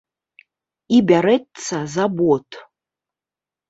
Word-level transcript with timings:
І 0.97 1.03
бярэцца 1.13 1.77
за 1.99 2.05
бот. 2.19 2.47